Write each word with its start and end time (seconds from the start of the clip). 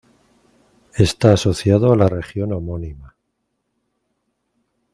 Está 0.95 1.33
asociado 1.33 1.93
a 1.93 1.95
la 1.95 2.07
región 2.07 2.53
homónima. 2.53 3.15